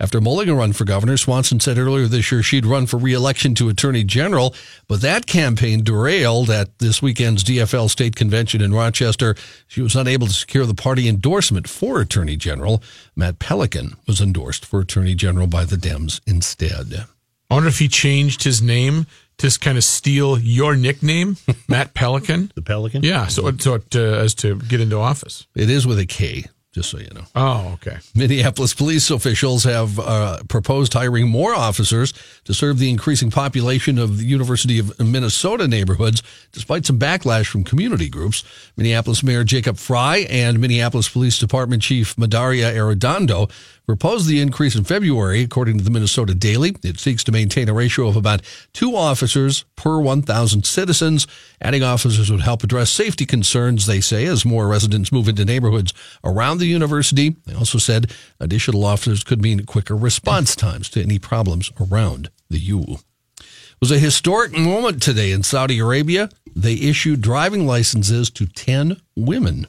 [0.00, 3.54] After mulling a run for governor, Swanson said earlier this year she'd run for re-election
[3.54, 4.56] to attorney general,
[4.88, 9.36] but that campaign derailed at this weekend's DFL state convention in Rochester.
[9.68, 12.82] She was unable to secure the party endorsement for attorney general.
[13.14, 17.06] Matt Pelikan was endorsed for attorney general by the Dems instead.
[17.48, 19.06] I wonder if he changed his name
[19.38, 21.36] to kind of steal your nickname,
[21.68, 22.52] Matt Pelikan.
[22.54, 23.02] The Pelican?
[23.02, 25.46] Yeah, so, so as to get into office.
[25.54, 27.24] It is with a K, just so you know.
[27.34, 27.98] Oh, okay.
[28.14, 32.12] Minneapolis police officials have uh, proposed hiring more officers
[32.44, 36.22] to serve the increasing population of the University of Minnesota neighborhoods,
[36.52, 38.42] despite some backlash from community groups.
[38.76, 43.50] Minneapolis Mayor Jacob Frey and Minneapolis Police Department Chief Medaria Arradondo
[43.86, 46.74] proposed the increase in February, according to the Minnesota Daily.
[46.82, 51.26] It seeks to maintain a ratio of about two officers per 1,000 citizens.
[51.60, 55.94] Adding officers would help address safety concerns, they say, as more residents move into neighborhoods
[56.24, 57.36] around the university.
[57.46, 62.58] They also said additional officers could mean quicker response times to any problems around the
[62.58, 62.98] U.
[63.38, 66.28] It was a historic moment today in Saudi Arabia.
[66.54, 69.66] They issued driving licenses to 10 women.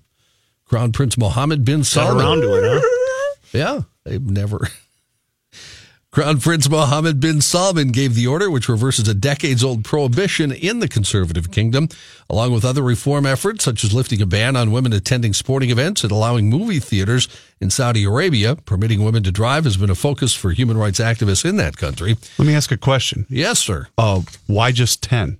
[0.65, 2.25] Crown Prince Mohammed bin Salman.
[2.25, 2.96] around to it, huh?
[3.53, 4.67] Yeah, they've never.
[6.17, 10.79] Crown Prince Mohammed bin Salman gave the order, which reverses a decades old prohibition in
[10.79, 11.89] the conservative kingdom,
[12.27, 16.03] along with other reform efforts, such as lifting a ban on women attending sporting events
[16.03, 17.27] and allowing movie theaters
[17.61, 18.55] in Saudi Arabia.
[18.55, 22.17] Permitting women to drive has been a focus for human rights activists in that country.
[22.39, 23.27] Let me ask a question.
[23.29, 23.87] Yes, sir.
[23.95, 25.39] Uh, why just 10?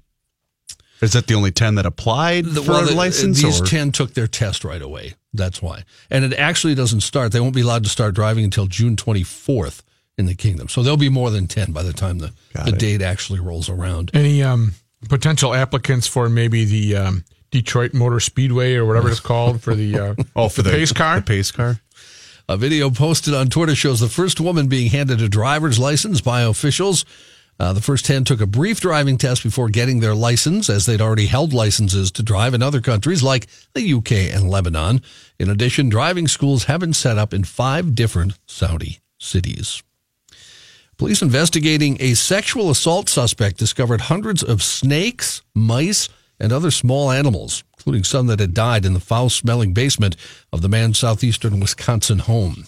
[1.02, 3.42] Is that the only 10 that applied The- for well, a the- license?
[3.42, 3.66] These or?
[3.66, 5.16] 10 took their test right away.
[5.34, 5.84] That's why.
[6.10, 7.32] And it actually doesn't start.
[7.32, 9.82] They won't be allowed to start driving until June 24th
[10.18, 10.68] in the kingdom.
[10.68, 12.80] So there'll be more than 10 by the time the, the it.
[12.80, 14.10] date actually rolls around.
[14.14, 14.74] Any um,
[15.10, 20.00] potential applicants for maybe the um, Detroit Motor Speedway or whatever it's called for the
[20.00, 21.18] uh, oh, for the, pace car?
[21.18, 21.80] The pace car?
[22.50, 26.42] A video posted on Twitter shows the first woman being handed a driver's license by
[26.42, 27.06] officials.
[27.60, 31.02] Uh, the first 10 took a brief driving test before getting their license, as they'd
[31.02, 35.02] already held licenses to drive in other countries like the UK and Lebanon.
[35.40, 39.82] In addition, driving schools have been set up in five different Saudi cities.
[40.98, 47.64] Police investigating a sexual assault suspect discovered hundreds of snakes, mice, and other small animals,
[47.78, 50.16] including some that had died in the foul smelling basement
[50.52, 52.66] of the man's southeastern Wisconsin home.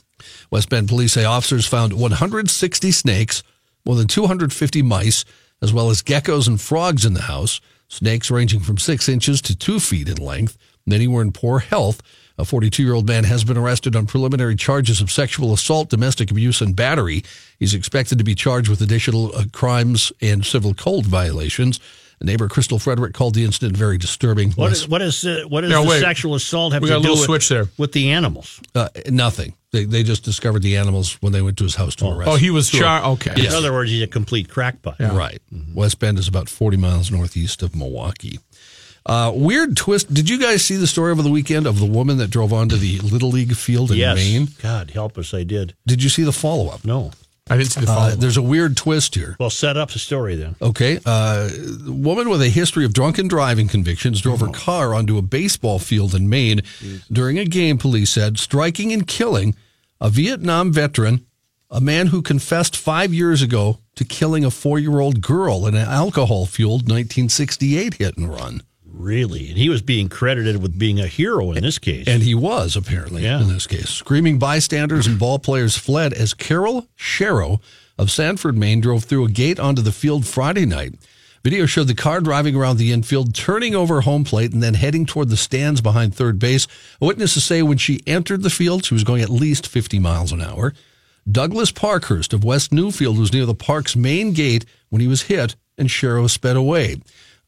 [0.52, 3.43] West Bend police say officers found 160 snakes,
[3.85, 5.25] more than 250 mice,
[5.61, 9.55] as well as geckos and frogs in the house, snakes ranging from six inches to
[9.55, 10.57] two feet in length.
[10.85, 12.01] Many were in poor health.
[12.37, 16.31] A 42 year old man has been arrested on preliminary charges of sexual assault, domestic
[16.31, 17.23] abuse, and battery.
[17.59, 21.79] He's expected to be charged with additional uh, crimes and civil code violations.
[22.21, 24.51] Neighbor Crystal Frederick called the incident very disturbing.
[24.51, 25.99] What Les- is what is uh, what does No, the wait.
[26.01, 27.67] sexual assault have We to got a do little with, switch there.
[27.77, 28.59] with the animals?
[28.75, 29.53] uh, nothing.
[29.71, 32.29] They, they just discovered the animals when they went to his house to arrest.
[32.32, 32.82] Oh, he was Sure.
[32.82, 33.03] char.
[33.12, 33.34] Okay.
[33.38, 33.51] Yes.
[33.51, 34.99] In other words, he's a complete crackpot.
[34.99, 35.41] Right.
[35.75, 38.39] West Bend is about 40 miles northeast of Milwaukee.
[39.05, 40.13] Uh, weird twist.
[40.13, 42.75] Did you guys see the story over the weekend of the woman that drove onto
[42.77, 44.17] the Little League field in Yes.
[44.17, 44.47] Maine?
[44.62, 45.73] God help us, I did.
[45.88, 46.84] Did you see the follow up?
[46.84, 47.12] No.
[47.49, 49.35] I didn't see the Uh, there's a weird twist here.
[49.39, 50.55] Well, set up the story then.
[50.62, 50.99] Okay.
[51.05, 51.49] Uh,
[51.85, 56.13] woman with a history of drunken driving convictions drove her car onto a baseball field
[56.13, 56.62] in Maine
[57.12, 59.55] during a game, police said, striking and killing
[59.99, 61.25] a Vietnam veteran,
[61.71, 65.75] a man who confessed five years ago to killing a four year old girl in
[65.75, 68.62] an alcohol fueled 1968 hit and run.
[68.99, 72.05] Really, and he was being credited with being a hero in this case.
[72.05, 73.41] And he was, apparently, Yeah.
[73.41, 73.89] in this case.
[73.89, 77.62] Screaming bystanders and ball players fled as Carol Sharrow
[77.97, 80.95] of Sanford, Maine, drove through a gate onto the field Friday night.
[81.45, 85.05] Video showed the car driving around the infield, turning over home plate, and then heading
[85.05, 86.67] toward the stands behind third base.
[86.99, 90.41] Witnesses say when she entered the field, she was going at least 50 miles an
[90.41, 90.73] hour.
[91.29, 95.55] Douglas Parkhurst of West Newfield was near the park's main gate when he was hit,
[95.77, 96.97] and Sharrow sped away.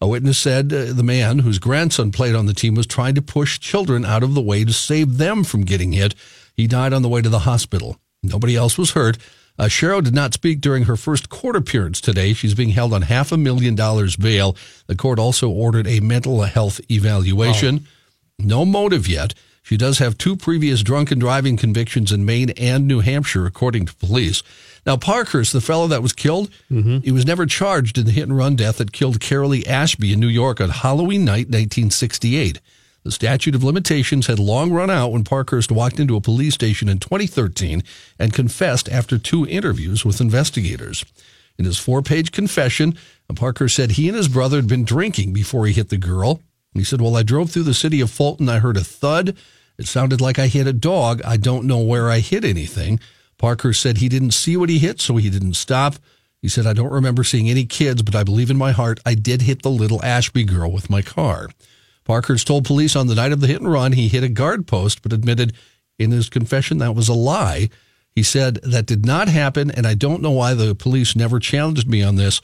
[0.02, 3.22] A witness said uh, the man, whose grandson played on the team, was trying to
[3.22, 6.16] push children out of the way to save them from getting hit.
[6.56, 7.98] He died on the way to the hospital.
[8.24, 9.18] Nobody else was hurt.
[9.60, 12.34] Uh, Sharrow did not speak during her first court appearance today.
[12.34, 14.56] She's being held on half a million dollars bail.
[14.88, 17.86] The court also ordered a mental health evaluation.
[18.40, 19.36] No motive yet.
[19.62, 23.96] She does have two previous drunken driving convictions in Maine and New Hampshire, according to
[23.96, 24.42] police.
[24.86, 27.00] Now, Parkhurst, the fellow that was killed, mm-hmm.
[27.00, 30.20] he was never charged in the hit and run death that killed Carolee Ashby in
[30.20, 32.60] New York on Halloween night, 1968.
[33.04, 36.88] The statute of limitations had long run out when Parkhurst walked into a police station
[36.88, 37.84] in 2013
[38.20, 41.04] and confessed after two interviews with investigators.
[41.58, 42.98] In his four page confession,
[43.36, 46.42] Parkhurst said he and his brother had been drinking before he hit the girl.
[46.74, 48.50] He said, Well, I drove through the city of Fulton.
[48.50, 49.36] I heard a thud.
[49.78, 51.22] It sounded like I hit a dog.
[51.24, 53.00] I don't know where I hit anything.
[53.42, 55.96] Parkhurst said he didn't see what he hit, so he didn't stop.
[56.44, 59.16] He said, I don't remember seeing any kids, but I believe in my heart I
[59.16, 61.50] did hit the little Ashby girl with my car.
[62.04, 64.68] Parkhurst told police on the night of the hit and run he hit a guard
[64.68, 65.54] post, but admitted
[65.98, 67.70] in his confession that was a lie.
[68.14, 71.90] He said that did not happen, and I don't know why the police never challenged
[71.90, 72.42] me on this.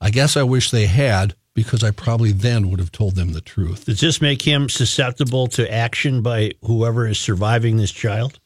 [0.00, 3.40] I guess I wish they had, because I probably then would have told them the
[3.40, 3.84] truth.
[3.84, 8.39] Does this make him susceptible to action by whoever is surviving this child?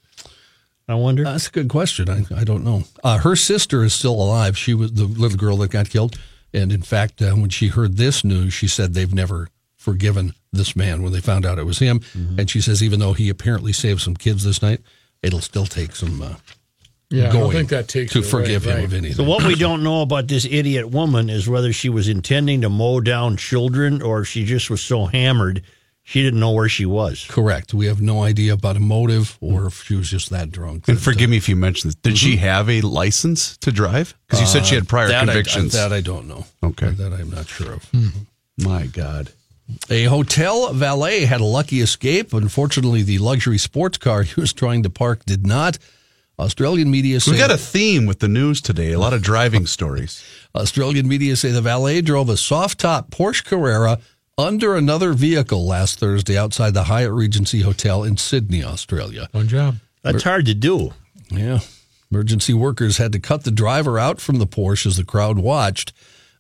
[0.87, 1.25] I wonder.
[1.25, 2.09] That's a good question.
[2.11, 2.85] I, I don't know.
[3.03, 4.57] Uh, her sister is still alive.
[4.59, 6.19] She was the little girl that got killed.
[6.53, 10.77] And in fact, uh, when she heard this news, she said they've never forgiven this
[10.77, 12.01] man when they found out it was him.
[12.39, 14.81] And she says, even though he apparently saved some kids this night,
[15.23, 16.35] it'll still take some uh,
[17.11, 18.85] Yeah, I going don't think that takes to it away, forgive him right.
[18.85, 19.17] of anything.
[19.17, 22.69] So what we don't know about this idiot woman is whether she was intending to
[22.69, 25.63] mow down children or if she just was so hammered
[26.07, 27.27] she didn't know where she was.
[27.29, 27.73] Correct.
[27.73, 30.87] We have no idea about a motive or if she was just that drunk.
[30.87, 31.95] And that, forgive uh, me if you mentioned this.
[31.97, 32.45] Did she mm-hmm.
[32.45, 34.15] have a license to drive?
[34.27, 35.73] Because you said she had prior uh, that I- convictions.
[35.73, 36.45] that I don't know.
[36.63, 36.91] Okay.
[36.91, 37.91] That I'm not sure of.
[37.93, 38.69] Mm-hmm.
[38.69, 39.33] My God.
[39.89, 42.35] A hotel valet had a lucky escape.
[42.35, 45.79] Unfortunately, the luxury sports car he was trying to park did not.
[46.39, 48.93] Australian media say We got a theme with the news today.
[48.93, 50.23] A lot of driving stories.
[50.55, 54.01] Australian media say the valet drove a soft top Porsche Carrera
[54.37, 59.29] under another vehicle last Thursday outside the Hyatt Regency Hotel in Sydney, Australia.
[59.33, 59.77] One job.
[60.03, 60.93] That's hard to do.
[61.31, 61.61] Yeah.
[62.11, 65.93] Emergency workers had to cut the driver out from the Porsche as the crowd watched.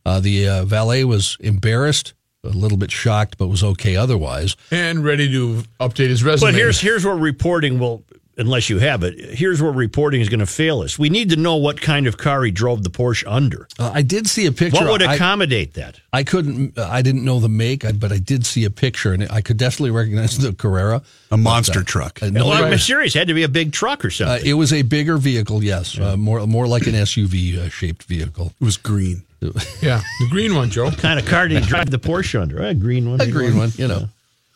[0.04, 2.12] Uh, the uh, valet was embarrassed
[2.44, 4.54] a little bit shocked, but was okay otherwise.
[4.70, 6.50] And ready to update his resume.
[6.50, 8.04] But here's here's where reporting will,
[8.36, 10.98] unless you have it, here's where reporting is going to fail us.
[10.98, 13.68] We need to know what kind of car he drove the Porsche under.
[13.78, 14.80] Uh, I did see a picture.
[14.84, 16.00] What would I- accommodate that?
[16.12, 16.78] I couldn't.
[16.78, 19.90] I didn't know the make, but I did see a picture, and I could definitely
[19.90, 22.22] recognize the Carrera, A monster But, uh, truck.
[22.22, 23.14] uh, no, well, I'm it- serious.
[23.16, 24.46] It had to be a big truck or uh, something.
[24.46, 28.52] it was a bigger vehicle, yes, uh, more more like an SUV uh, shaped vehicle.
[28.60, 29.22] It was green.
[29.82, 30.84] yeah, the green one, Joe.
[30.86, 32.62] what kind of car did he drive the Porsche under?
[32.62, 33.20] A green one.
[33.20, 34.08] A green one, you know.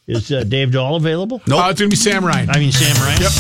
[0.07, 1.43] Is uh, Dave Dahl available?
[1.47, 1.61] Nope.
[1.63, 2.49] Uh, it's going to be Sam Ryan.
[2.49, 3.21] I mean, Sam Ryan.
[3.21, 3.33] Yep.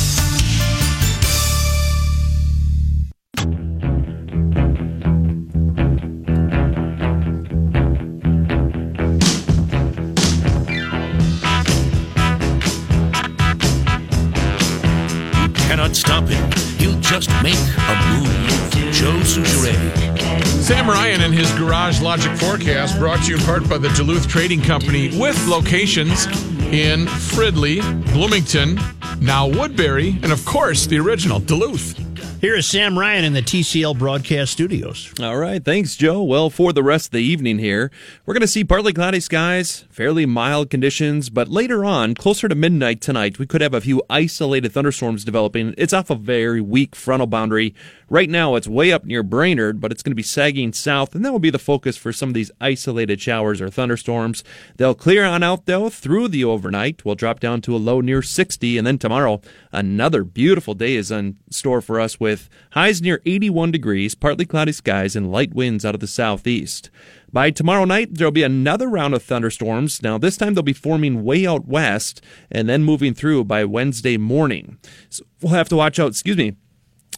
[20.68, 24.28] Sam Ryan and his Garage Logic forecast brought to you in part by the Duluth
[24.28, 26.26] Trading Company with locations
[26.70, 27.80] in Fridley,
[28.12, 28.78] Bloomington,
[29.18, 32.07] now Woodbury, and of course the original Duluth.
[32.40, 35.12] Here is Sam Ryan in the TCL broadcast studios.
[35.20, 36.22] All right, thanks, Joe.
[36.22, 37.90] Well, for the rest of the evening here,
[38.24, 42.54] we're going to see partly cloudy skies, fairly mild conditions, but later on, closer to
[42.54, 45.74] midnight tonight, we could have a few isolated thunderstorms developing.
[45.76, 47.74] It's off a very weak frontal boundary.
[48.08, 51.24] Right now, it's way up near Brainerd, but it's going to be sagging south, and
[51.24, 54.44] that will be the focus for some of these isolated showers or thunderstorms.
[54.76, 57.04] They'll clear on out, though, through the overnight.
[57.04, 59.40] We'll drop down to a low near 60, and then tomorrow,
[59.72, 62.27] another beautiful day is in store for us with
[62.72, 66.90] highs near 81 degrees, partly cloudy skies, and light winds out of the southeast.
[67.32, 70.02] By tomorrow night, there'll be another round of thunderstorms.
[70.02, 74.16] Now, this time they'll be forming way out west and then moving through by Wednesday
[74.16, 74.78] morning.
[75.10, 76.56] So we'll have to watch out, excuse me,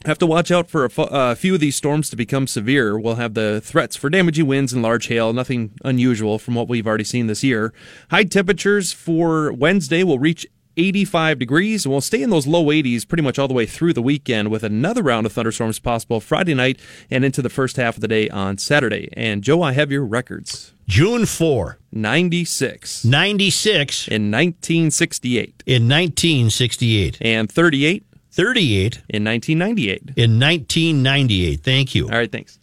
[0.07, 2.99] have to watch out for a few of these storms to become severe.
[2.99, 6.87] We'll have the threats for damaging winds and large hail, nothing unusual from what we've
[6.87, 7.75] already seen this year.
[8.11, 13.07] High temperatures for Wednesday will reach 85 degrees and we'll stay in those low 80s
[13.07, 16.55] pretty much all the way through the weekend with another round of thunderstorms possible Friday
[16.55, 16.81] night
[17.11, 19.09] and into the first half of the day on Saturday.
[19.15, 20.73] And Joe, I have your records.
[20.87, 30.03] June 4, 96 96 in 1968 in 1968, and 38 38 in 1998.
[30.17, 31.61] in 1998.
[31.63, 32.05] Thank you.
[32.05, 32.59] All right, thanks.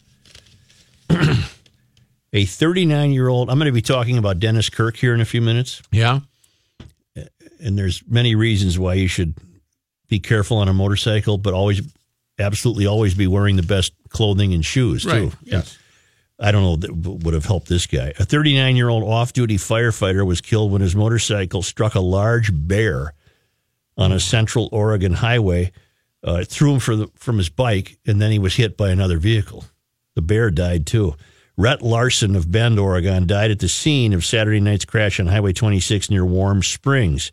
[2.32, 5.24] A 39 year old, I'm going to be talking about Dennis Kirk here in a
[5.24, 5.82] few minutes.
[5.90, 6.20] Yeah.
[7.60, 9.34] And there's many reasons why you should
[10.08, 11.82] be careful on a motorcycle, but always,
[12.38, 15.08] absolutely, always be wearing the best clothing and shoes too.
[15.10, 15.34] Right.
[15.42, 15.78] Yes.
[16.40, 16.92] I don't know that
[17.24, 18.12] would have helped this guy.
[18.18, 22.50] A 39 year old off duty firefighter was killed when his motorcycle struck a large
[22.52, 23.14] bear
[23.96, 25.72] on a central Oregon highway.
[26.26, 28.90] Uh, it threw him for the, from his bike, and then he was hit by
[28.90, 29.64] another vehicle.
[30.14, 31.14] The bear died too.
[31.56, 35.52] Rhett Larson of Bend, Oregon, died at the scene of Saturday night's crash on Highway
[35.52, 37.32] 26 near Warm Springs.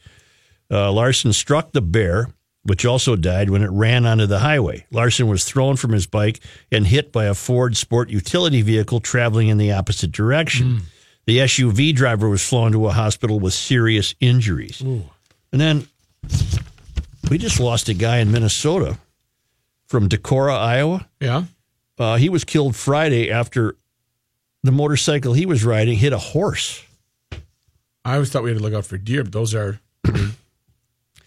[0.69, 2.27] Uh, Larson struck the bear,
[2.63, 4.85] which also died when it ran onto the highway.
[4.91, 6.39] Larson was thrown from his bike
[6.71, 10.81] and hit by a Ford Sport utility vehicle traveling in the opposite direction.
[11.25, 14.81] The SUV driver was flown to a hospital with serious injuries.
[14.81, 15.87] And then
[17.29, 18.97] we just lost a guy in Minnesota
[19.87, 21.07] from Decorah, Iowa.
[21.19, 21.43] Yeah.
[21.97, 23.75] Uh, he was killed Friday after
[24.63, 26.83] the motorcycle he was riding hit a horse.
[28.03, 29.79] I always thought we had to look out for deer, but those are.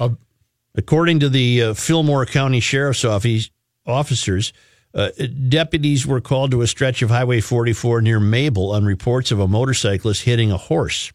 [0.01, 0.11] Uh,
[0.79, 3.51] According to the uh, Fillmore County Sheriff's Office
[3.85, 4.53] officers,
[4.95, 5.11] uh,
[5.49, 9.49] deputies were called to a stretch of Highway 44 near Mabel on reports of a
[9.49, 11.13] motorcyclist hitting a horse.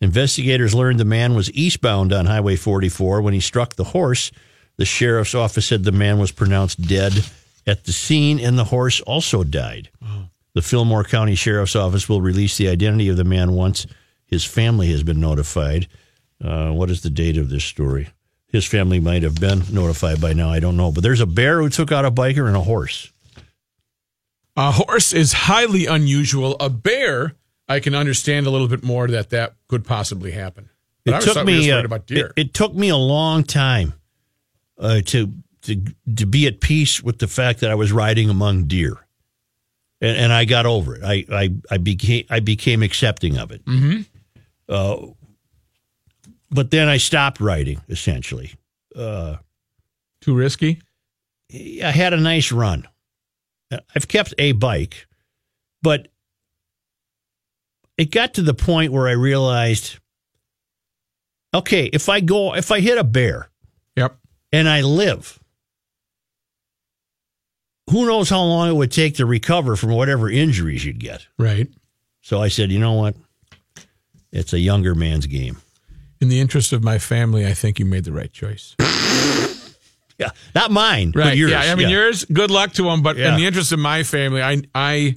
[0.00, 4.30] Investigators learned the man was eastbound on Highway 44 when he struck the horse.
[4.76, 7.24] The sheriff's office said the man was pronounced dead
[7.66, 9.88] at the scene, and the horse also died.
[10.54, 13.86] The Fillmore County Sheriff's Office will release the identity of the man once
[14.26, 15.88] his family has been notified.
[16.42, 18.08] Uh, what is the date of this story?
[18.48, 20.50] His family might have been notified by now.
[20.50, 20.92] I don't know.
[20.92, 23.10] But there's a bear who took out a biker and a horse.
[24.56, 26.56] A horse is highly unusual.
[26.60, 27.34] A bear,
[27.68, 30.70] I can understand a little bit more that that could possibly happen.
[31.04, 31.70] But It was took me.
[31.70, 32.32] uh, about deer.
[32.36, 33.92] It, it took me a long time
[34.78, 35.32] uh, to
[35.62, 35.82] to
[36.16, 38.96] to be at peace with the fact that I was riding among deer,
[40.00, 41.02] and, and I got over it.
[41.04, 43.64] I, I I became I became accepting of it.
[43.64, 44.02] mm-hmm.
[44.68, 45.12] Uh,
[46.50, 47.80] but then I stopped riding.
[47.88, 48.52] Essentially,
[48.94, 49.36] uh,
[50.20, 50.80] Too risky.
[51.52, 52.86] I had a nice run.
[53.94, 55.06] I've kept a bike,
[55.82, 56.08] but
[57.98, 59.98] it got to the point where I realized,
[61.54, 63.48] okay, if I go, if I hit a bear,
[63.96, 64.16] Yep.
[64.52, 65.38] and I live,
[67.90, 71.26] who knows how long it would take to recover from whatever injuries you'd get.
[71.38, 71.68] Right.
[72.22, 73.16] So I said, you know what?
[74.32, 75.58] It's a younger man's game.
[76.20, 78.74] In the interest of my family, I think you made the right choice.
[80.18, 81.24] Yeah, not mine, Right.
[81.24, 81.50] but yours.
[81.50, 81.60] Yeah.
[81.60, 82.24] I mean, yours.
[82.24, 83.02] Good luck to them.
[83.02, 83.34] But Yeah.
[83.34, 85.16] in the interest of my family, I, I,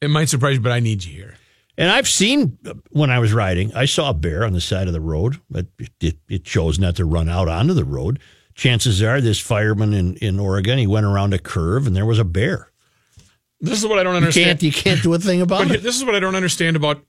[0.00, 1.34] it might surprise you, but I need you here.
[1.76, 4.86] And I've seen uh, when I was riding, I saw a bear on the side
[4.86, 8.18] of the road, but it, it, it chose not to run out onto the road.
[8.54, 12.18] Chances are, this fireman in, in Oregon, he went around a curve and there was
[12.18, 12.70] a bear.
[13.60, 14.46] This is what I don't You understand.
[14.46, 15.82] can't, you can't do a thing about But it.
[15.82, 17.04] this is what I don't understand about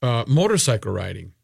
[0.00, 1.34] uh, motorcycle riding.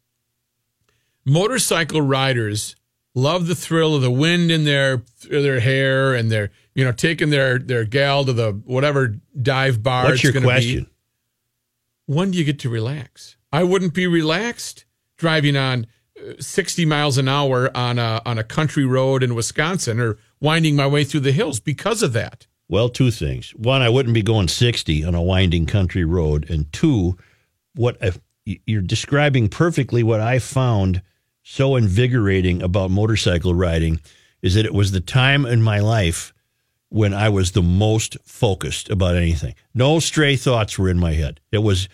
[1.25, 2.75] Motorcycle riders
[3.13, 7.29] love the thrill of the wind in their their hair and their you know taking
[7.29, 10.05] their their gal to the whatever dive bar.
[10.05, 10.83] What's it's your question?
[10.83, 12.13] Be.
[12.13, 13.37] When do you get to relax?
[13.51, 14.85] I wouldn't be relaxed
[15.17, 15.87] driving on
[16.19, 20.75] uh, 60 miles an hour on a on a country road in Wisconsin or winding
[20.75, 22.47] my way through the hills because of that.
[22.67, 23.51] Well, two things.
[23.51, 26.49] One, I wouldn't be going 60 on a winding country road.
[26.49, 27.17] And two,
[27.75, 31.01] what if you're describing perfectly what I found
[31.47, 33.99] so invigorating about motorcycle riding
[34.41, 36.33] is that it was the time in my life
[36.89, 39.53] when I was the most focused about anything.
[39.75, 41.39] No stray thoughts were in my head.
[41.51, 41.87] It was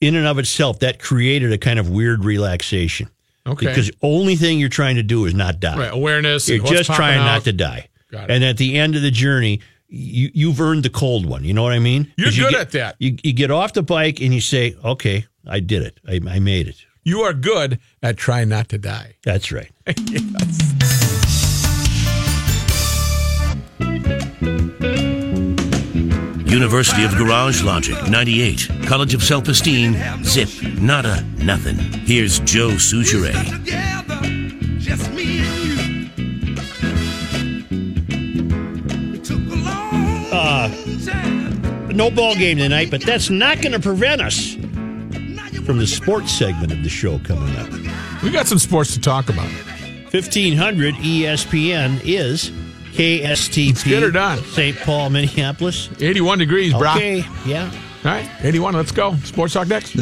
[0.00, 3.10] in and of itself that created a kind of weird relaxation.
[3.46, 3.66] Okay.
[3.66, 5.76] Because only thing you're trying to do is not die.
[5.78, 6.48] Right, awareness.
[6.48, 7.24] You're just trying out.
[7.24, 7.88] not to die.
[8.10, 8.34] Got it.
[8.34, 11.44] And at the end of the journey, you, you've earned the cold one.
[11.44, 12.10] You know what I mean?
[12.16, 12.96] You're 'Cause you good get- at that.
[12.98, 15.98] You, you get off the bike and you say, okay, I did it.
[16.06, 16.84] I, I made it.
[17.04, 19.16] You are good at trying not to die.
[19.24, 19.70] That's right.
[26.50, 28.68] University of Garage Logic, 98.
[28.86, 29.94] College of Self Esteem,
[30.24, 30.48] zip,
[30.80, 31.76] nada, nothing.
[31.76, 33.34] Here's Joe Soucheray.
[40.32, 44.56] Uh, no ball game tonight, but that's not going to prevent us
[45.68, 47.70] from the sports segment of the show coming up.
[48.22, 49.50] We got some sports to talk about.
[50.14, 52.48] 1500 ESPN is
[52.94, 53.84] KSTP.
[53.84, 54.38] get her done.
[54.44, 54.74] St.
[54.78, 55.90] Paul, Minneapolis.
[56.00, 56.92] 81 degrees, bro.
[56.92, 57.70] Okay, yeah.
[58.02, 58.72] All right, 81.
[58.76, 59.14] Let's go.
[59.16, 59.94] Sports talk next.